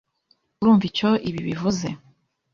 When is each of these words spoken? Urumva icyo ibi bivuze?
Urumva 0.61 0.83
icyo 0.89 1.09
ibi 1.29 1.39
bivuze? 1.47 1.87